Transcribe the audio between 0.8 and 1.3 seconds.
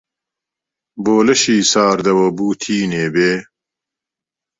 بۆ